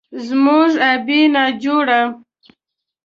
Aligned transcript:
زموږ 0.27 0.71
ابۍ 0.91 1.21
ناجوړه، 1.33 2.01